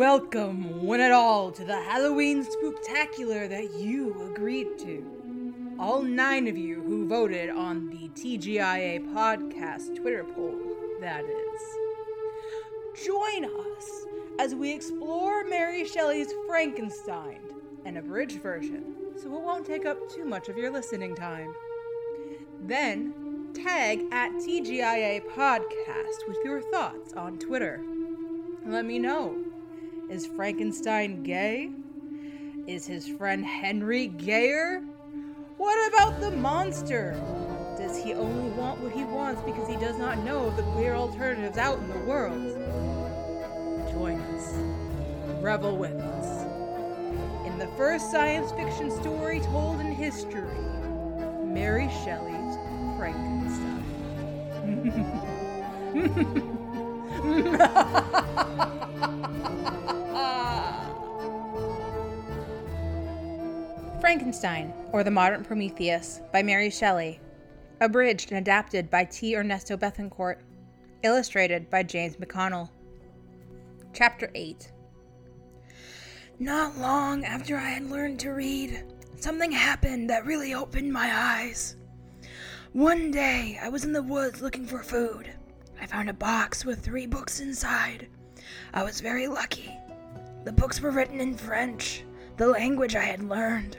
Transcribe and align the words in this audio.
Welcome, 0.00 0.86
one 0.86 1.00
and 1.00 1.12
all, 1.12 1.50
to 1.52 1.62
the 1.62 1.78
Halloween 1.78 2.42
spooktacular 2.42 3.46
that 3.50 3.74
you 3.74 4.32
agreed 4.32 4.78
to. 4.78 5.76
All 5.78 6.00
nine 6.00 6.48
of 6.48 6.56
you 6.56 6.80
who 6.80 7.06
voted 7.06 7.50
on 7.50 7.90
the 7.90 8.08
TGIA 8.18 9.12
podcast 9.12 9.94
Twitter 9.96 10.24
poll, 10.24 10.58
that 11.02 11.22
is. 11.26 13.04
Join 13.04 13.44
us 13.44 14.06
as 14.38 14.54
we 14.54 14.72
explore 14.72 15.44
Mary 15.44 15.84
Shelley's 15.84 16.32
Frankenstein, 16.46 17.40
an 17.84 17.98
abridged 17.98 18.40
version, 18.40 18.94
so 19.18 19.26
it 19.26 19.42
won't 19.42 19.66
take 19.66 19.84
up 19.84 19.98
too 20.08 20.24
much 20.24 20.48
of 20.48 20.56
your 20.56 20.70
listening 20.70 21.14
time. 21.14 21.54
Then, 22.62 23.50
tag 23.52 24.06
at 24.12 24.32
TGIA 24.32 25.26
Podcast 25.26 26.26
with 26.26 26.38
your 26.42 26.62
thoughts 26.62 27.12
on 27.12 27.38
Twitter. 27.38 27.82
Let 28.64 28.86
me 28.86 28.98
know. 28.98 29.49
Is 30.10 30.26
Frankenstein 30.26 31.22
gay? 31.22 31.70
Is 32.66 32.84
his 32.84 33.06
friend 33.06 33.44
Henry 33.44 34.08
gayer? 34.08 34.82
What 35.56 35.92
about 35.92 36.20
the 36.20 36.32
monster? 36.32 37.12
Does 37.78 37.96
he 37.96 38.14
only 38.14 38.50
want 38.50 38.80
what 38.80 38.90
he 38.90 39.04
wants 39.04 39.40
because 39.42 39.68
he 39.68 39.76
does 39.76 39.98
not 39.98 40.18
know 40.24 40.46
of 40.46 40.56
the 40.56 40.64
queer 40.64 40.94
alternatives 40.94 41.58
out 41.58 41.78
in 41.78 41.88
the 41.88 41.98
world? 42.00 42.42
Join 43.92 44.20
us. 44.34 44.52
Revel 45.40 45.76
with 45.76 45.92
us. 45.92 46.44
In 47.46 47.56
the 47.56 47.68
first 47.76 48.10
science 48.10 48.50
fiction 48.50 48.90
story 48.90 49.38
told 49.38 49.78
in 49.80 49.92
history, 49.92 50.58
Mary 51.44 51.88
Shelley's 52.02 52.58
Frankenstein. 52.98 53.86
Frankenstein, 64.10 64.74
or 64.90 65.04
The 65.04 65.10
Modern 65.12 65.44
Prometheus, 65.44 66.20
by 66.32 66.42
Mary 66.42 66.68
Shelley. 66.68 67.20
Abridged 67.80 68.32
and 68.32 68.38
adapted 68.38 68.90
by 68.90 69.04
T. 69.04 69.36
Ernesto 69.36 69.76
Bethencourt. 69.76 70.38
Illustrated 71.04 71.70
by 71.70 71.84
James 71.84 72.16
McConnell. 72.16 72.70
Chapter 73.92 74.28
8 74.34 74.72
Not 76.40 76.76
long 76.76 77.24
after 77.24 77.56
I 77.56 77.68
had 77.68 77.88
learned 77.88 78.18
to 78.18 78.30
read, 78.30 78.82
something 79.14 79.52
happened 79.52 80.10
that 80.10 80.26
really 80.26 80.54
opened 80.54 80.92
my 80.92 81.12
eyes. 81.14 81.76
One 82.72 83.12
day, 83.12 83.60
I 83.62 83.68
was 83.68 83.84
in 83.84 83.92
the 83.92 84.02
woods 84.02 84.42
looking 84.42 84.66
for 84.66 84.82
food. 84.82 85.32
I 85.80 85.86
found 85.86 86.10
a 86.10 86.14
box 86.14 86.64
with 86.64 86.80
three 86.80 87.06
books 87.06 87.38
inside. 87.38 88.08
I 88.74 88.82
was 88.82 89.00
very 89.00 89.28
lucky. 89.28 89.72
The 90.42 90.50
books 90.50 90.80
were 90.80 90.90
written 90.90 91.20
in 91.20 91.36
French, 91.36 92.02
the 92.38 92.48
language 92.48 92.96
I 92.96 93.04
had 93.04 93.22
learned. 93.22 93.78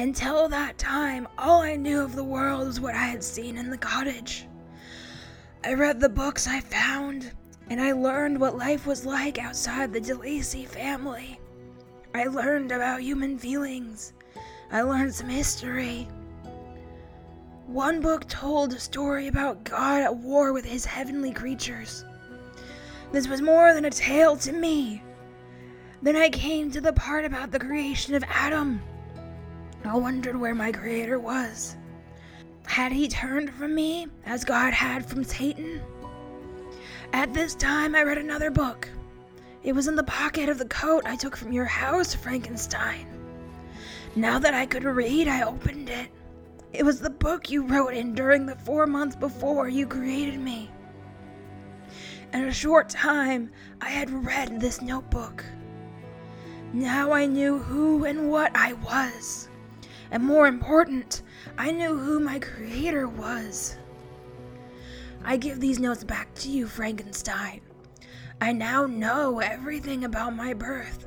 Until 0.00 0.48
that 0.48 0.78
time, 0.78 1.28
all 1.36 1.60
I 1.60 1.76
knew 1.76 2.00
of 2.00 2.16
the 2.16 2.24
world 2.24 2.66
was 2.66 2.80
what 2.80 2.94
I 2.94 3.04
had 3.04 3.22
seen 3.22 3.58
in 3.58 3.68
the 3.68 3.76
cottage. 3.76 4.46
I 5.62 5.74
read 5.74 6.00
the 6.00 6.08
books 6.08 6.46
I 6.48 6.60
found, 6.60 7.30
and 7.68 7.82
I 7.82 7.92
learned 7.92 8.40
what 8.40 8.56
life 8.56 8.86
was 8.86 9.04
like 9.04 9.38
outside 9.38 9.92
the 9.92 10.00
De 10.00 10.14
Lacey 10.14 10.64
family. 10.64 11.38
I 12.14 12.24
learned 12.28 12.72
about 12.72 13.02
human 13.02 13.38
feelings. 13.38 14.14
I 14.72 14.80
learned 14.80 15.14
some 15.14 15.28
history. 15.28 16.08
One 17.66 18.00
book 18.00 18.26
told 18.26 18.72
a 18.72 18.80
story 18.80 19.28
about 19.28 19.64
God 19.64 20.00
at 20.00 20.16
war 20.16 20.54
with 20.54 20.64
his 20.64 20.86
heavenly 20.86 21.34
creatures. 21.34 22.06
This 23.12 23.28
was 23.28 23.42
more 23.42 23.74
than 23.74 23.84
a 23.84 23.90
tale 23.90 24.38
to 24.38 24.52
me. 24.52 25.02
Then 26.00 26.16
I 26.16 26.30
came 26.30 26.70
to 26.70 26.80
the 26.80 26.94
part 26.94 27.26
about 27.26 27.50
the 27.50 27.60
creation 27.60 28.14
of 28.14 28.24
Adam. 28.30 28.80
I 29.84 29.96
wondered 29.96 30.36
where 30.38 30.54
my 30.54 30.72
Creator 30.72 31.18
was. 31.18 31.76
Had 32.66 32.92
he 32.92 33.08
turned 33.08 33.52
from 33.54 33.74
me, 33.74 34.06
as 34.24 34.44
God 34.44 34.72
had 34.72 35.04
from 35.04 35.24
Satan? 35.24 35.80
At 37.12 37.34
this 37.34 37.54
time, 37.54 37.94
I 37.94 38.02
read 38.02 38.18
another 38.18 38.50
book. 38.50 38.88
It 39.62 39.72
was 39.72 39.88
in 39.88 39.96
the 39.96 40.04
pocket 40.04 40.48
of 40.48 40.58
the 40.58 40.66
coat 40.66 41.02
I 41.06 41.16
took 41.16 41.36
from 41.36 41.52
your 41.52 41.64
house, 41.64 42.14
Frankenstein. 42.14 43.06
Now 44.16 44.38
that 44.38 44.54
I 44.54 44.66
could 44.66 44.84
read, 44.84 45.28
I 45.28 45.42
opened 45.42 45.90
it. 45.90 46.10
It 46.72 46.84
was 46.84 47.00
the 47.00 47.10
book 47.10 47.50
you 47.50 47.66
wrote 47.66 47.94
in 47.94 48.14
during 48.14 48.46
the 48.46 48.56
four 48.56 48.86
months 48.86 49.16
before 49.16 49.68
you 49.68 49.86
created 49.86 50.38
me. 50.38 50.70
In 52.32 52.44
a 52.44 52.52
short 52.52 52.88
time, 52.88 53.50
I 53.80 53.88
had 53.88 54.10
read 54.10 54.60
this 54.60 54.80
notebook. 54.80 55.44
Now 56.72 57.12
I 57.12 57.26
knew 57.26 57.58
who 57.58 58.04
and 58.04 58.30
what 58.30 58.52
I 58.54 58.74
was. 58.74 59.48
And 60.10 60.24
more 60.24 60.46
important, 60.46 61.22
I 61.56 61.70
knew 61.70 61.96
who 61.96 62.20
my 62.20 62.38
creator 62.38 63.06
was. 63.08 63.76
I 65.24 65.36
give 65.36 65.60
these 65.60 65.78
notes 65.78 66.04
back 66.04 66.34
to 66.36 66.50
you, 66.50 66.66
Frankenstein. 66.66 67.60
I 68.40 68.52
now 68.52 68.86
know 68.86 69.40
everything 69.40 70.04
about 70.04 70.34
my 70.34 70.54
birth. 70.54 71.06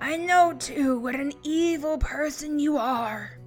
I 0.00 0.16
know, 0.16 0.54
too, 0.58 0.98
what 0.98 1.14
an 1.14 1.32
evil 1.42 1.98
person 1.98 2.58
you 2.58 2.78
are. 2.78 3.38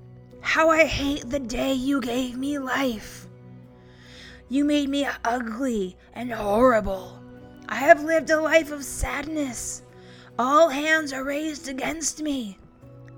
How 0.42 0.70
I 0.70 0.86
hate 0.86 1.30
the 1.30 1.40
day 1.40 1.74
you 1.74 2.02
gave 2.02 2.38
me 2.38 2.60
life. 2.60 3.28
You 4.48 4.64
made 4.64 4.90
me 4.90 5.08
ugly 5.26 5.98
and 6.14 6.32
horrible. 6.32 7.22
I 7.68 7.76
have 7.76 8.04
lived 8.04 8.30
a 8.30 8.42
life 8.42 8.72
of 8.72 8.84
sadness. 8.84 9.84
All 10.40 10.70
hands 10.70 11.14
are 11.14 11.24
raised 11.24 11.68
against 11.68 12.22
me. 12.22 12.58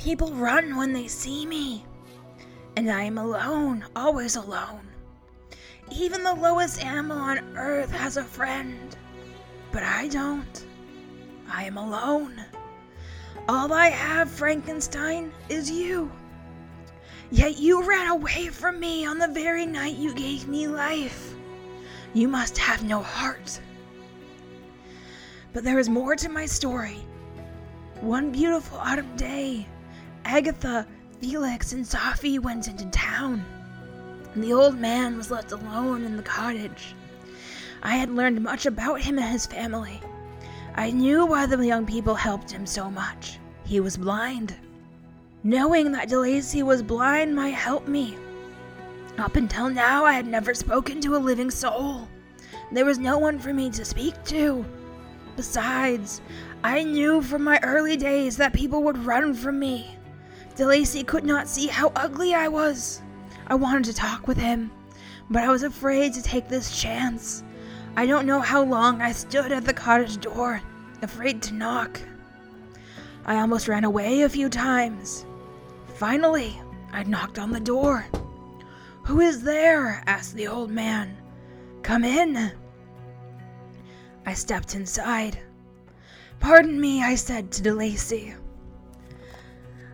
People 0.04 0.34
run 0.34 0.76
when 0.78 0.94
they 0.94 1.08
see 1.08 1.46
me. 1.46 1.86
And 2.76 2.90
I 2.90 3.04
am 3.04 3.20
alone, 3.20 3.86
always 3.96 4.36
alone. 4.36 4.88
Even 5.92 6.24
the 6.24 6.34
lowest 6.34 6.84
animal 6.84 7.20
on 7.20 7.56
earth 7.56 7.92
has 7.92 8.18
a 8.18 8.24
friend. 8.24 8.96
But 9.72 9.84
I 9.84 10.08
don't. 10.08 10.66
I 11.48 11.66
am 11.66 11.78
alone. 11.78 12.44
All 13.48 13.72
I 13.74 13.90
have, 13.90 14.32
Frankenstein, 14.32 15.32
is 15.50 15.70
you. 15.70 16.12
Yet 17.30 17.60
you 17.60 17.88
ran 17.88 18.08
away 18.08 18.48
from 18.48 18.80
me 18.80 19.06
on 19.06 19.20
the 19.20 19.28
very 19.28 19.68
night 19.68 19.98
you 19.98 20.16
gave 20.16 20.48
me 20.48 20.68
life. 20.68 21.36
You 22.16 22.28
must 22.28 22.58
have 22.58 22.84
no 22.84 23.04
heart. 23.04 23.60
But 25.54 25.64
there 25.64 25.78
is 25.78 25.90
more 25.90 26.16
to 26.16 26.28
my 26.28 26.48
story. 26.48 27.06
One 28.00 28.32
beautiful 28.32 28.80
autumn 28.80 29.16
day, 29.16 29.68
Agatha, 30.26 30.88
Felix, 31.20 31.74
and 31.74 31.86
Sophie 31.86 32.40
went 32.40 32.68
into 32.68 32.86
town. 32.88 33.44
And 34.34 34.44
the 34.44 34.54
old 34.54 34.80
man 34.80 35.18
was 35.18 35.32
left 35.32 35.52
alone 35.52 36.04
in 36.04 36.18
the 36.18 36.24
cottage. 36.24 36.96
I 37.84 37.96
had 37.96 38.10
learned 38.10 38.42
much 38.42 38.66
about 38.66 39.02
him 39.02 39.18
and 39.18 39.32
his 39.32 39.46
family. 39.46 40.00
I 40.76 40.92
knew 40.92 41.26
why 41.26 41.46
the 41.48 41.66
young 41.66 41.86
people 41.86 42.16
helped 42.16 42.50
him 42.52 42.66
so 42.66 42.90
much. 42.90 43.40
He 43.66 43.80
was 43.80 43.98
blind. 43.98 44.56
Knowing 45.44 45.92
that 45.92 46.08
De 46.08 46.20
Lacey 46.20 46.64
was 46.64 46.82
blind 46.82 47.36
might 47.36 47.56
help 47.56 47.88
me. 47.88 48.16
Up 49.18 49.36
until 49.36 49.70
now, 49.70 50.06
I 50.06 50.14
had 50.14 50.28
never 50.28 50.54
spoken 50.54 51.02
to 51.02 51.16
a 51.16 51.18
living 51.18 51.52
soul. 51.52 52.08
There 52.72 52.86
was 52.86 53.00
no 53.00 53.18
one 53.18 53.38
for 53.38 53.54
me 53.54 53.70
to 53.72 53.84
speak 53.84 54.24
to. 54.26 54.66
Besides, 55.36 56.22
I 56.64 56.84
knew 56.84 57.22
from 57.22 57.44
my 57.44 57.60
early 57.64 57.98
days 57.98 58.38
that 58.38 58.54
people 58.54 58.84
would 58.84 59.06
run 59.06 59.34
from 59.34 59.60
me. 59.60 59.98
De 60.56 60.66
Lacey 60.66 61.04
could 61.04 61.24
not 61.24 61.48
see 61.48 61.68
how 61.68 61.92
ugly 61.96 62.34
I 62.34 62.48
was. 62.48 63.02
I 63.48 63.56
wanted 63.56 63.86
to 63.86 63.94
talk 63.94 64.28
with 64.28 64.38
him, 64.38 64.72
but 65.30 65.44
I 65.44 65.50
was 65.50 65.64
afraid 65.64 66.14
to 66.14 66.22
take 66.22 66.50
this 66.50 66.80
chance. 66.80 67.44
I 67.96 68.06
don't 68.06 68.26
know 68.26 68.40
how 68.40 68.64
long 68.64 69.02
I 69.02 69.12
stood 69.12 69.52
at 69.52 69.66
the 69.66 69.74
cottage 69.74 70.20
door, 70.20 70.62
afraid 71.02 71.42
to 71.44 71.54
knock. 71.54 72.02
I 73.26 73.36
almost 73.36 73.68
ran 73.68 73.84
away 73.84 74.22
a 74.22 74.30
few 74.30 74.50
times. 74.50 75.26
Finally, 75.96 76.60
I 76.92 77.04
knocked 77.04 77.40
on 77.40 77.52
the 77.52 77.60
door. 77.60 78.06
Who 79.04 79.20
is 79.22 79.44
there? 79.44 80.04
asked 80.06 80.36
the 80.36 80.48
old 80.48 80.70
man. 80.70 81.18
Come 81.82 82.04
in. 82.04 82.52
I 84.26 84.34
stepped 84.34 84.76
inside. 84.76 85.40
Pardon 86.40 86.80
me, 86.80 87.04
I 87.04 87.16
said 87.16 87.52
to 87.52 87.62
De 87.62 87.74
Lacey. 87.74 88.34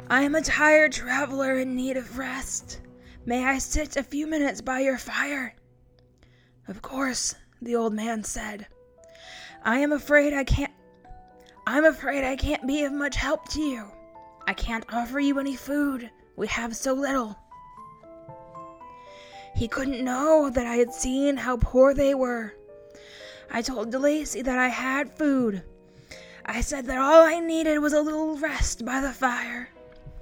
I 0.09 0.21
am 0.21 0.36
a 0.36 0.42
tired 0.42 0.94
traveler 0.94 1.59
in 1.59 1.75
need 1.75 1.98
of 1.98 2.18
rest. 2.18 2.80
May 3.25 3.44
I 3.44 3.57
sit 3.57 3.98
a 3.98 4.04
few 4.04 4.25
minutes 4.25 4.62
by 4.62 4.80
your 4.80 4.98
fire? 4.98 5.54
Of 6.69 6.81
course, 6.81 7.36
the 7.62 7.75
old 7.75 7.92
man 7.92 8.24
said. 8.24 8.68
I 9.65 9.80
am 9.80 9.92
afraid 9.92 10.33
I 10.33 10.45
can't. 10.45 10.71
I'm 11.65 11.83
afraid 11.83 12.24
I 12.24 12.38
can't 12.38 12.65
be 12.65 12.86
of 12.86 12.94
much 12.94 13.18
help 13.18 13.50
to 13.50 13.62
you. 13.62 13.86
I 14.48 14.54
can't 14.54 14.86
offer 14.94 15.19
you 15.19 15.39
any 15.39 15.57
food. 15.57 16.09
We 16.38 16.48
have 16.48 16.74
so 16.74 16.94
little. 16.94 17.38
He 19.57 19.68
couldn't 19.68 20.06
know 20.06 20.50
that 20.50 20.65
I 20.65 20.75
had 20.75 20.94
seen 20.94 21.36
how 21.36 21.57
poor 21.57 21.94
they 21.94 22.15
were. 22.15 22.54
I 23.51 23.62
told 23.62 23.92
De 23.92 24.00
Lacey 24.00 24.42
that 24.42 24.57
I 24.57 24.69
had 24.69 25.18
food. 25.18 25.63
I 26.45 26.62
said 26.62 26.86
that 26.86 26.98
all 26.98 27.24
I 27.24 27.42
needed 27.42 27.80
was 27.80 27.92
a 27.92 28.01
little 28.01 28.38
rest 28.38 28.86
by 28.86 29.01
the 29.01 29.12
fire. 29.12 29.69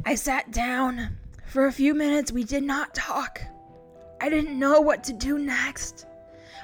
I 0.06 0.14
sat 0.14 0.52
down. 0.52 1.18
For 1.48 1.66
a 1.66 1.72
few 1.72 1.96
minutes, 1.96 2.32
we 2.32 2.44
did 2.44 2.64
not 2.64 2.94
talk. 2.94 3.42
I 4.22 4.30
didn't 4.30 4.60
know 4.60 4.80
what 4.80 5.04
to 5.06 5.14
do 5.14 5.40
next. 5.40 6.06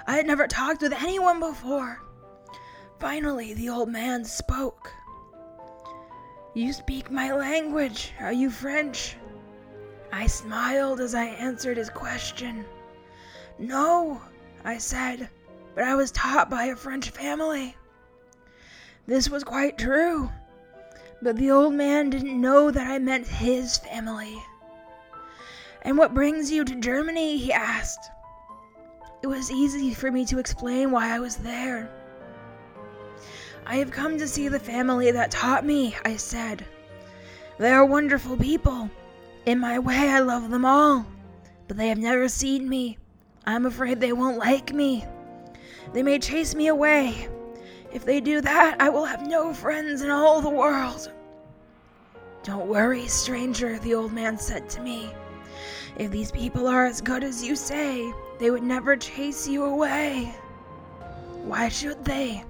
I 0.06 0.16
had 0.16 0.28
never 0.28 0.48
talked 0.48 0.82
with 0.82 0.94
anyone 0.94 1.40
before. 1.40 2.02
Finally, 3.00 3.56
the 3.56 3.70
old 3.70 3.90
man 3.90 4.24
spoke. 4.24 4.92
You 6.54 6.72
speak 6.72 7.10
my 7.10 7.34
language. 7.34 8.14
Are 8.20 8.34
you 8.34 8.52
French? 8.52 9.16
I 10.12 10.28
smiled 10.28 11.00
as 11.00 11.16
I 11.16 11.26
answered 11.26 11.78
his 11.78 11.90
question. 11.90 12.66
No, 13.58 14.22
I 14.64 14.78
said, 14.78 15.30
but 15.74 15.84
I 15.84 15.96
was 15.96 16.12
taught 16.12 16.50
by 16.50 16.66
a 16.66 16.76
French 16.76 17.10
family. 17.10 17.76
This 19.08 19.30
was 19.30 19.44
quite 19.44 19.78
true, 19.78 20.30
but 21.22 21.36
the 21.38 21.52
old 21.52 21.74
man 21.74 22.10
didn't 22.10 22.40
know 22.40 22.72
that 22.72 22.88
I 22.88 22.98
meant 23.00 23.28
his 23.28 23.78
family. 23.78 24.42
And 25.84 25.98
what 25.98 26.14
brings 26.14 26.52
you 26.52 26.64
to 26.66 26.76
Germany? 26.76 27.38
he 27.38 27.54
asked. 27.54 28.10
It 29.24 29.28
was 29.28 29.52
easy 29.52 29.94
for 29.94 30.12
me 30.12 30.26
to 30.26 30.40
explain 30.40 30.92
why 30.92 31.16
I 31.16 31.20
was 31.20 31.38
there. 31.38 31.90
I 33.66 33.76
have 33.76 33.92
come 33.92 34.18
to 34.18 34.28
see 34.28 34.48
the 34.48 34.60
family 34.60 35.12
that 35.12 35.32
taught 35.32 35.66
me, 35.66 35.96
I 36.04 36.16
said. 36.18 36.66
They 37.60 37.72
are 37.72 37.86
wonderful 37.86 38.38
people. 38.38 38.90
In 39.46 39.60
my 39.60 39.78
way, 39.78 40.10
I 40.10 40.20
love 40.20 40.50
them 40.50 40.66
all. 40.66 41.06
But 41.68 41.78
they 41.78 41.88
have 41.90 42.00
never 42.00 42.28
seen 42.28 42.68
me. 42.68 42.98
I'm 43.46 43.66
afraid 43.66 44.00
they 44.00 44.14
won't 44.14 44.38
like 44.38 44.74
me. 44.74 45.06
They 45.94 46.04
may 46.04 46.20
chase 46.20 46.56
me 46.56 46.68
away. 46.68 47.28
If 47.94 48.06
they 48.06 48.22
do 48.22 48.42
that, 48.42 48.78
I 48.80 48.90
will 48.90 49.06
have 49.06 49.28
no 49.28 49.54
friends 49.54 50.02
in 50.02 50.10
all 50.10 50.42
the 50.42 50.50
world. 50.50 51.12
Don't 52.44 52.68
worry, 52.68 53.08
stranger, 53.08 53.78
the 53.80 53.94
old 53.94 54.14
man 54.14 54.38
said 54.38 54.70
to 54.72 54.82
me. 54.82 55.14
If 55.98 56.10
these 56.10 56.32
people 56.32 56.68
are 56.68 56.86
as 56.86 57.02
good 57.02 57.24
as 57.24 57.44
you 57.44 57.56
say, 57.56 58.14
they 58.40 58.50
would 58.50 58.64
never 58.64 58.96
chase 58.96 59.48
you 59.48 59.66
away. 59.66 60.34
Why 61.44 61.68
should 61.68 62.04
they? 62.06 62.44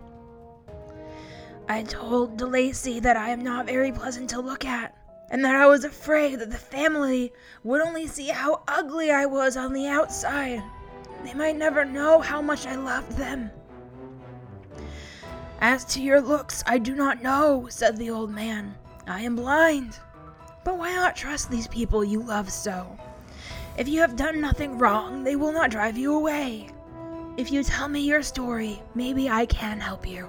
I 1.67 1.83
told 1.83 2.37
De 2.37 2.45
DeLacy 2.45 3.01
that 3.01 3.17
I 3.17 3.29
am 3.29 3.43
not 3.43 3.65
very 3.65 3.91
pleasant 3.91 4.29
to 4.31 4.41
look 4.41 4.63
at, 4.63 4.95
and 5.31 5.43
that 5.43 5.55
I 5.55 5.65
was 5.65 5.85
afraid 5.85 6.39
that 6.39 6.51
the 6.51 6.57
family 6.57 7.33
would 7.63 7.81
only 7.81 8.05
see 8.07 8.27
how 8.27 8.63
ugly 8.67 9.11
I 9.11 9.25
was 9.25 9.57
on 9.57 9.73
the 9.73 9.87
outside. 9.87 10.61
They 11.23 11.33
might 11.33 11.57
never 11.57 11.83
know 11.83 12.19
how 12.19 12.41
much 12.41 12.67
I 12.67 12.75
loved 12.75 13.13
them. 13.17 13.49
As 15.61 15.85
to 15.93 16.01
your 16.01 16.19
looks, 16.21 16.63
I 16.65 16.79
do 16.79 16.95
not 16.95 17.21
know, 17.21 17.67
said 17.69 17.95
the 17.95 18.09
old 18.09 18.31
man. 18.31 18.73
I 19.05 19.21
am 19.21 19.35
blind. 19.35 19.99
But 20.63 20.79
why 20.79 20.91
not 20.95 21.15
trust 21.15 21.51
these 21.51 21.67
people 21.67 22.03
you 22.03 22.23
love 22.23 22.51
so? 22.51 22.97
If 23.77 23.87
you 23.87 23.99
have 24.01 24.15
done 24.15 24.41
nothing 24.41 24.79
wrong, 24.79 25.23
they 25.23 25.35
will 25.35 25.51
not 25.51 25.69
drive 25.69 25.99
you 25.99 26.15
away. 26.15 26.69
If 27.37 27.51
you 27.51 27.63
tell 27.63 27.87
me 27.87 27.99
your 27.99 28.23
story, 28.23 28.81
maybe 28.95 29.29
I 29.29 29.45
can 29.45 29.79
help 29.79 30.07
you. 30.07 30.27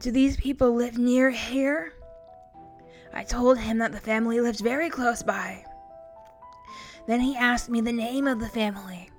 Do 0.00 0.10
these 0.10 0.36
people 0.36 0.74
live 0.74 0.98
near 0.98 1.30
here? 1.30 1.94
I 3.14 3.24
told 3.24 3.58
him 3.58 3.78
that 3.78 3.92
the 3.92 4.00
family 4.00 4.38
lived 4.38 4.60
very 4.60 4.90
close 4.90 5.22
by. 5.22 5.64
Then 7.06 7.20
he 7.20 7.36
asked 7.36 7.70
me 7.70 7.80
the 7.80 7.92
name 7.92 8.26
of 8.26 8.38
the 8.38 8.48
family. 8.48 9.10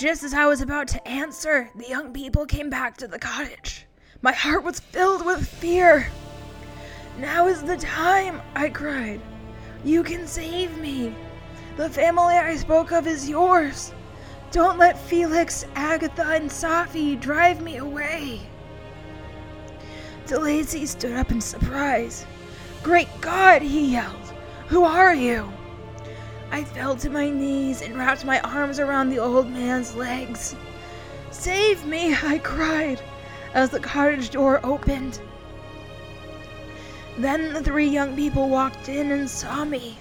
Just 0.00 0.24
as 0.24 0.32
I 0.32 0.46
was 0.46 0.62
about 0.62 0.88
to 0.88 1.06
answer, 1.06 1.68
the 1.76 1.86
young 1.86 2.14
people 2.14 2.46
came 2.46 2.70
back 2.70 2.96
to 2.96 3.06
the 3.06 3.18
cottage. 3.18 3.84
My 4.22 4.32
heart 4.32 4.64
was 4.64 4.80
filled 4.80 5.26
with 5.26 5.46
fear. 5.46 6.08
Now 7.18 7.48
is 7.48 7.62
the 7.62 7.76
time, 7.76 8.40
I 8.54 8.70
cried. 8.70 9.20
You 9.84 10.02
can 10.02 10.26
save 10.26 10.78
me. 10.78 11.14
The 11.76 11.90
family 11.90 12.36
I 12.36 12.56
spoke 12.56 12.92
of 12.92 13.06
is 13.06 13.28
yours. 13.28 13.92
Don't 14.52 14.78
let 14.78 14.98
Felix, 14.98 15.66
Agatha, 15.74 16.28
and 16.28 16.48
Safie 16.48 17.20
drive 17.20 17.60
me 17.60 17.76
away. 17.76 18.40
De 20.26 20.40
Lacey 20.40 20.86
stood 20.86 21.12
up 21.12 21.30
in 21.30 21.42
surprise. 21.42 22.24
Great 22.82 23.10
God, 23.20 23.60
he 23.60 23.92
yelled. 23.92 24.32
Who 24.68 24.82
are 24.82 25.14
you? 25.14 25.52
I 26.52 26.64
fell 26.64 26.96
to 26.96 27.10
my 27.10 27.30
knees 27.30 27.80
and 27.80 27.96
wrapped 27.96 28.24
my 28.24 28.40
arms 28.40 28.78
around 28.78 29.10
the 29.10 29.18
old 29.18 29.48
man's 29.48 29.94
legs. 29.94 30.56
Save 31.30 31.86
me, 31.86 32.14
I 32.22 32.38
cried 32.38 33.00
as 33.54 33.70
the 33.70 33.80
cottage 33.80 34.30
door 34.30 34.60
opened. 34.64 35.20
Then 37.18 37.52
the 37.52 37.62
three 37.62 37.88
young 37.88 38.16
people 38.16 38.48
walked 38.48 38.88
in 38.88 39.10
and 39.10 39.28
saw 39.28 39.64
me. 39.64 39.98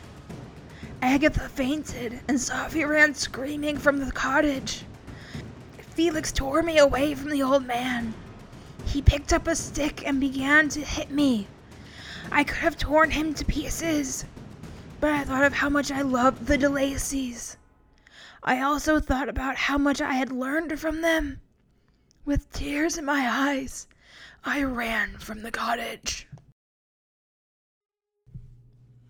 Agatha 1.01 1.47
fainted, 1.49 2.19
and 2.27 2.39
Sophie 2.39 2.83
ran 2.83 3.13
screaming 3.13 3.77
from 3.77 3.99
the 3.99 4.11
cottage. 4.11 4.83
Felix 5.91 6.31
tore 6.31 6.61
me 6.61 6.77
away 6.77 7.13
from 7.13 7.29
the 7.29 7.43
old 7.43 7.65
man. 7.65 8.13
He 8.85 9.01
picked 9.01 9.33
up 9.33 9.47
a 9.47 9.55
stick 9.55 10.05
and 10.05 10.19
began 10.19 10.69
to 10.69 10.81
hit 10.81 11.11
me. 11.11 11.47
I 12.31 12.43
could 12.43 12.57
have 12.57 12.77
torn 12.77 13.11
him 13.11 13.33
to 13.35 13.45
pieces, 13.45 14.25
but 14.99 15.11
I 15.11 15.23
thought 15.23 15.43
of 15.43 15.53
how 15.53 15.69
much 15.69 15.91
I 15.91 16.01
loved 16.01 16.47
the 16.47 16.57
De 16.57 16.69
Lacey's. 16.69 17.57
I 18.43 18.61
also 18.61 18.99
thought 18.99 19.29
about 19.29 19.55
how 19.55 19.77
much 19.77 20.01
I 20.01 20.13
had 20.13 20.31
learned 20.31 20.79
from 20.79 21.01
them. 21.01 21.39
With 22.25 22.51
tears 22.51 22.97
in 22.97 23.05
my 23.05 23.27
eyes, 23.27 23.87
I 24.43 24.63
ran 24.63 25.17
from 25.17 25.41
the 25.41 25.51
cottage. 25.51 26.27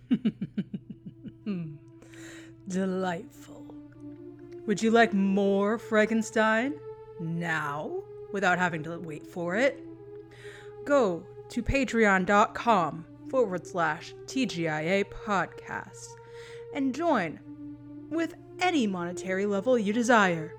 Delightful. 2.68 3.75
Would 4.65 4.81
you 4.81 4.92
like 4.92 5.13
more 5.13 5.77
Frankenstein? 5.77 6.74
Now? 7.19 8.03
without 8.31 8.57
having 8.57 8.83
to 8.83 8.97
wait 9.00 9.25
for 9.25 9.56
it, 9.56 9.80
go 10.85 11.24
to 11.50 11.63
patreon.com 11.63 13.06
forward 13.29 13.65
slash 13.65 14.13
TGIA 14.25 15.05
podcast 15.05 16.07
and 16.73 16.93
join 16.93 17.39
with 18.09 18.33
any 18.59 18.87
monetary 18.87 19.45
level 19.45 19.77
you 19.77 19.93
desire. 19.93 20.53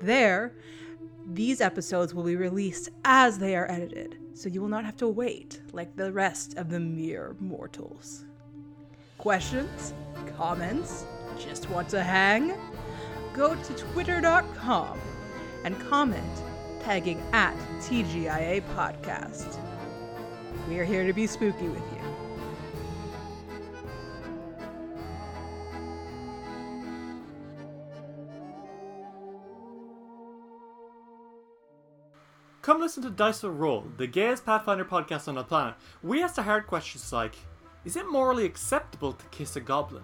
There, 0.00 0.54
these 1.26 1.60
episodes 1.60 2.14
will 2.14 2.22
be 2.22 2.36
released 2.36 2.90
as 3.04 3.38
they 3.38 3.56
are 3.56 3.70
edited, 3.70 4.18
so 4.34 4.48
you 4.48 4.60
will 4.60 4.68
not 4.68 4.84
have 4.84 4.96
to 4.98 5.08
wait 5.08 5.60
like 5.72 5.96
the 5.96 6.12
rest 6.12 6.56
of 6.56 6.70
the 6.70 6.80
mere 6.80 7.36
mortals. 7.40 8.24
Questions? 9.18 9.94
Comments? 10.36 11.04
Just 11.38 11.68
want 11.70 11.88
to 11.90 12.02
hang? 12.02 12.54
Go 13.34 13.54
to 13.54 13.74
twitter.com 13.74 14.98
and 15.64 15.78
comment 15.88 16.42
tagging 16.82 17.20
at 17.32 17.56
TGIA 17.80 18.62
Podcast. 18.76 19.58
We 20.68 20.78
are 20.78 20.84
here 20.84 21.04
to 21.06 21.12
be 21.12 21.26
spooky 21.26 21.68
with 21.68 21.82
you. 21.92 21.95
Come 32.66 32.80
listen 32.80 33.04
to 33.04 33.10
Dice 33.10 33.44
Roll, 33.44 33.84
the 33.96 34.08
gayest 34.08 34.44
Pathfinder 34.44 34.84
podcast 34.84 35.28
on 35.28 35.36
the 35.36 35.44
planet. 35.44 35.76
We 36.02 36.20
ask 36.20 36.34
the 36.34 36.42
hard 36.42 36.66
questions 36.66 37.12
like 37.12 37.36
Is 37.84 37.94
it 37.94 38.10
morally 38.10 38.44
acceptable 38.44 39.12
to 39.12 39.24
kiss 39.26 39.54
a 39.54 39.60
goblin? 39.60 40.02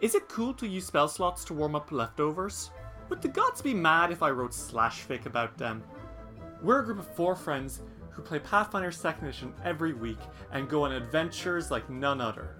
Is 0.00 0.16
it 0.16 0.28
cool 0.28 0.52
to 0.54 0.66
use 0.66 0.84
spell 0.84 1.06
slots 1.06 1.44
to 1.44 1.54
warm 1.54 1.76
up 1.76 1.92
leftovers? 1.92 2.72
Would 3.08 3.22
the 3.22 3.28
gods 3.28 3.62
be 3.62 3.72
mad 3.72 4.10
if 4.10 4.20
I 4.20 4.30
wrote 4.30 4.52
slash 4.52 5.06
fic 5.06 5.26
about 5.26 5.56
them? 5.56 5.80
We're 6.60 6.80
a 6.80 6.84
group 6.84 6.98
of 6.98 7.14
four 7.14 7.36
friends 7.36 7.82
who 8.10 8.20
play 8.20 8.40
Pathfinder 8.40 8.90
2nd 8.90 9.22
Edition 9.22 9.54
every 9.62 9.92
week 9.92 10.18
and 10.50 10.68
go 10.68 10.82
on 10.82 10.90
adventures 10.90 11.70
like 11.70 11.88
none 11.88 12.20
other. 12.20 12.56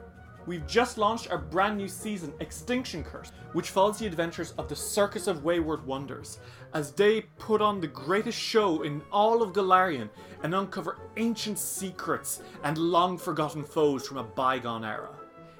We've 0.46 0.66
just 0.66 0.98
launched 0.98 1.30
our 1.30 1.38
brand 1.38 1.76
new 1.76 1.88
season, 1.88 2.32
Extinction 2.40 3.04
Curse, 3.04 3.32
which 3.52 3.70
follows 3.70 3.98
the 3.98 4.06
adventures 4.06 4.52
of 4.58 4.68
the 4.68 4.76
Circus 4.76 5.26
of 5.26 5.44
Wayward 5.44 5.86
Wonders 5.86 6.38
as 6.74 6.92
they 6.92 7.22
put 7.38 7.62
on 7.62 7.80
the 7.80 7.86
greatest 7.86 8.38
show 8.38 8.82
in 8.82 9.02
all 9.12 9.42
of 9.42 9.52
Golarion 9.52 10.08
and 10.42 10.54
uncover 10.54 10.98
ancient 11.16 11.58
secrets 11.58 12.42
and 12.64 12.76
long 12.76 13.18
forgotten 13.18 13.62
foes 13.62 14.06
from 14.06 14.16
a 14.16 14.24
bygone 14.24 14.84
era. 14.84 15.10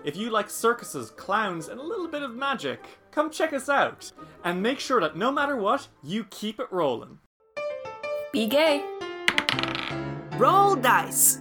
If 0.05 0.17
you 0.17 0.31
like 0.31 0.51
circuses, 0.51 1.11
clowns, 1.11 1.69
and 1.69 1.79
a 1.79 1.85
little 1.85 2.09
bit 2.09 2.23
of 2.23 2.35
magic, 2.35 2.85
come 3.13 3.31
check 3.31 3.53
us 3.53 3.69
out. 3.69 4.11
And 4.43 4.61
make 4.61 4.81
sure 4.81 5.01
that 5.01 5.17
no 5.17 5.31
matter 5.31 5.55
what, 5.55 5.87
you 6.03 6.25
keep 6.25 6.59
it 6.59 6.67
rolling. 6.73 7.19
Be 8.33 8.49
gay. 8.49 8.85
Roll 10.39 10.75
dice. 10.75 11.41